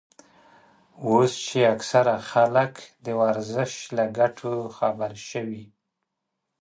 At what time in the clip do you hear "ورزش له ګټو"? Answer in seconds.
3.21-4.53